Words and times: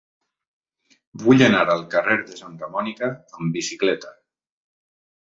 Vull 1.23 1.43
anar 1.47 1.59
al 1.73 1.83
carrer 1.95 2.15
de 2.29 2.37
Santa 2.39 2.69
Mònica 2.77 3.09
amb 3.41 3.59
bicicleta. 3.59 4.15